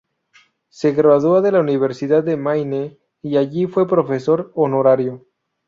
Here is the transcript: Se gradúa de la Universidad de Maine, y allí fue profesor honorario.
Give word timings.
Se 0.69 0.93
gradúa 0.93 1.41
de 1.41 1.51
la 1.51 1.59
Universidad 1.59 2.23
de 2.23 2.35
Maine, 2.35 2.97
y 3.21 3.37
allí 3.37 3.67
fue 3.67 3.87
profesor 3.87 4.51
honorario. 4.55 5.27